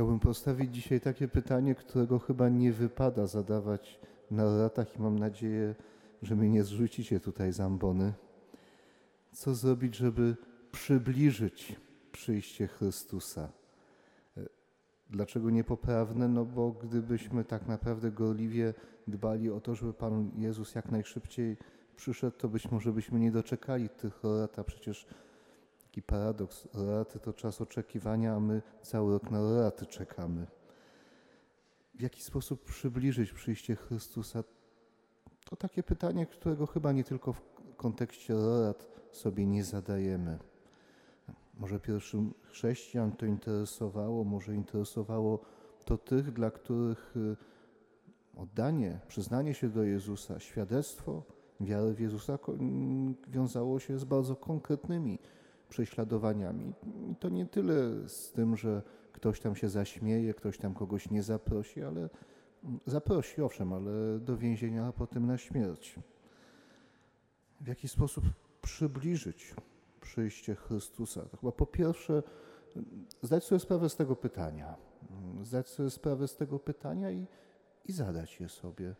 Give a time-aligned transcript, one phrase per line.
[0.00, 5.74] Chciałbym postawić dzisiaj takie pytanie, którego chyba nie wypada zadawać na latach i mam nadzieję,
[6.22, 8.12] że mnie nie zrzucicie tutaj z ambony.
[9.32, 10.36] Co zrobić, żeby
[10.72, 11.76] przybliżyć
[12.12, 13.48] przyjście Chrystusa?
[15.10, 16.28] Dlaczego niepoprawne?
[16.28, 18.74] No bo gdybyśmy tak naprawdę gorliwie
[19.08, 21.56] dbali o to, żeby Pan Jezus jak najszybciej
[21.96, 25.06] przyszedł, to być może byśmy nie doczekali tych lat, a przecież
[25.90, 26.68] taki paradoks.
[26.74, 30.46] Laty to czas oczekiwania, a my cały rok na laty czekamy.
[31.94, 34.44] W jaki sposób przybliżyć przyjście Chrystusa?
[35.44, 37.42] To takie pytanie, którego chyba nie tylko w
[37.76, 40.38] kontekście lat sobie nie zadajemy.
[41.54, 45.40] Może pierwszym chrześcijan to interesowało, może interesowało
[45.84, 47.36] to tych, dla których y,
[48.36, 51.22] oddanie, przyznanie się do Jezusa, świadectwo
[51.60, 52.38] wiary w Jezusa
[53.28, 55.18] wiązało się z bardzo konkretnymi
[55.70, 56.74] prześladowaniami.
[57.20, 61.82] To nie tyle z tym, że ktoś tam się zaśmieje, ktoś tam kogoś nie zaprosi,
[61.82, 62.08] ale
[62.86, 65.98] zaprosi, owszem, ale do więzienia, a potem na śmierć.
[67.60, 68.24] W jaki sposób
[68.62, 69.54] przybliżyć
[70.00, 71.22] przyjście Chrystusa?
[71.22, 72.22] To chyba po pierwsze
[73.22, 74.76] zdać sobie sprawę z tego pytania.
[75.42, 77.26] Zdać sobie sprawę z tego pytania i,
[77.84, 78.94] i zadać je sobie.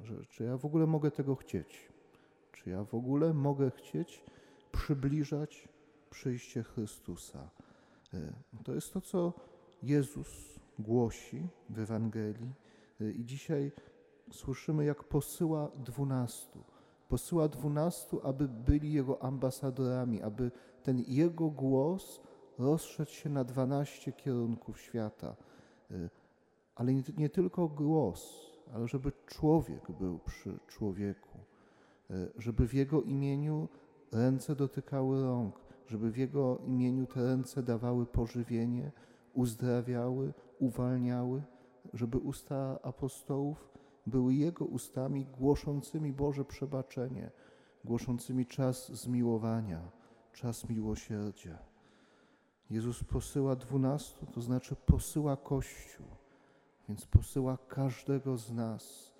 [0.00, 1.88] Że, czy ja w ogóle mogę tego chcieć?
[2.52, 4.24] Czy ja w ogóle mogę chcieć
[4.72, 5.68] przybliżać
[6.16, 7.50] przyjście Chrystusa?
[8.14, 8.32] Y,
[8.64, 9.32] To jest to, co
[9.82, 12.54] Jezus głosi w Ewangelii
[13.00, 13.72] Y, i dzisiaj
[14.32, 16.64] słyszymy, jak posyła dwunastu.
[17.08, 20.50] Posyła dwunastu, aby byli Jego ambasadorami, aby
[20.82, 22.20] ten Jego głos
[22.58, 25.36] rozszedł się na dwanaście kierunków świata.
[25.90, 26.10] Y,
[26.74, 31.38] Ale nie, nie tylko głos, ale żeby człowiek był przy człowieku,
[32.38, 33.68] żeby w Jego imieniu
[34.12, 38.92] ręce dotykały rąk, żeby w Jego imieniu te ręce dawały pożywienie,
[39.34, 41.42] uzdrawiały, uwalniały,
[41.94, 43.68] żeby usta apostołów
[44.06, 47.30] były Jego ustami głoszącymi Boże przebaczenie,
[47.84, 49.90] głoszącymi czas zmiłowania,
[50.32, 51.58] czas miłosierdzia.
[52.70, 56.06] Jezus posyła dwunastu, to znaczy posyła Kościół,
[56.88, 59.14] więc posyła każdego z nas,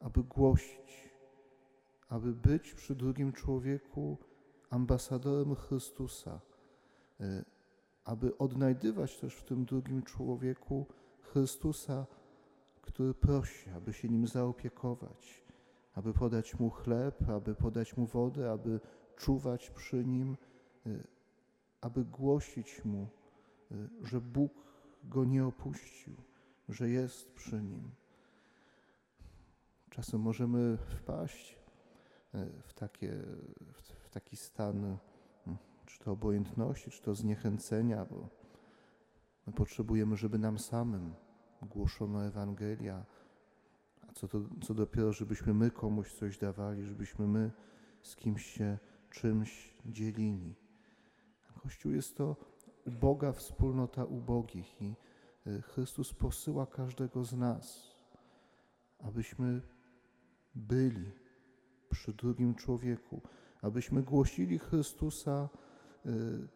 [0.00, 1.10] aby głosić,
[2.08, 4.18] aby być przy drugim człowieku
[4.70, 6.40] ambasadorem Chrystusa,
[7.20, 7.44] y,
[8.04, 10.86] aby odnajdywać też w tym drugim człowieku
[11.20, 12.06] Chrystusa,
[12.82, 15.44] który prosi, aby się nim zaopiekować,
[15.94, 18.80] aby podać mu chleb, aby podać mu wodę, aby
[19.16, 20.36] czuwać przy nim,
[20.86, 21.06] y,
[21.80, 23.08] aby głosić mu,
[23.72, 24.52] y, że Bóg
[25.04, 26.14] go nie opuścił,
[26.68, 27.90] że jest przy nim.
[29.90, 31.65] Czasem możemy wpaść e,
[32.62, 33.12] w, takie,
[34.00, 34.76] w taki stan
[35.46, 38.28] mm, czy to obojętności, czy to zniechęcenia, bo
[39.46, 41.14] my potrzebujemy, żeby nam samym
[41.62, 43.04] głoszono Ewangelia,
[44.08, 47.50] a co, to, co dopiero, żebyśmy my komuś coś dawali, żebyśmy my
[48.02, 48.78] z kimś się
[49.10, 50.54] czymś dzielili.
[51.62, 52.36] Kościół jest to
[52.86, 54.94] uboga wspólnota ubogich i
[55.46, 57.94] e, Chrystus posyła każdego z nas,
[58.98, 59.62] abyśmy
[60.54, 61.12] byli
[61.96, 63.20] przy drugim człowieku,
[63.62, 65.48] abyśmy głosili Chrystusa
[66.06, 66.48] y,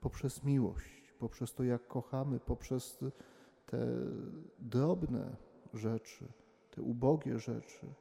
[0.00, 2.98] poprzez miłość, poprzez to, jak kochamy, poprzez
[3.66, 3.86] te
[4.58, 5.36] drobne
[5.74, 6.32] rzeczy,
[6.70, 7.94] te ubogie rzeczy,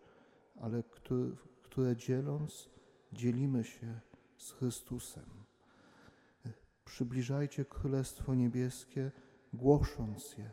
[0.62, 1.30] ale które,
[1.64, 2.70] które dzieląc,
[3.14, 4.00] dzielimy się
[4.38, 5.26] z Chrystusem.
[6.86, 9.12] Przybliżajcie Królestwo Niebieskie,
[9.54, 10.50] głosząc je.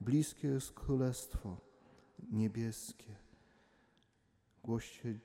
[0.00, 1.56] Bliskie jest Królestwo
[2.30, 3.16] Niebieskie.
[4.64, 5.18] Głoście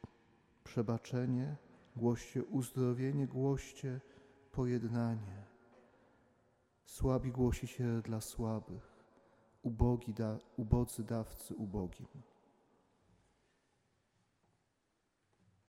[0.75, 1.55] przebaczenie,
[1.95, 4.01] głoście uzdrowienie, głoście
[4.51, 5.45] pojednanie.
[6.85, 9.03] Słabi głosicie dla słabych,
[9.61, 12.07] ubogi da, ubodzy dawcy ubogim.